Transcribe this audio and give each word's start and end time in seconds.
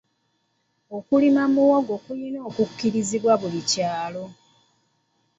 Okulima 0.97 1.43
muwogo 1.53 1.93
kulina 2.05 2.39
okubirizibwa 2.49 3.33
mu 3.35 3.39
buli 3.51 3.61
kyalo. 3.71 4.23